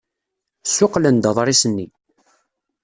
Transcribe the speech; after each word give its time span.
Ssuqqlen-d 0.67 1.29
aḍris-nni. 1.29 1.87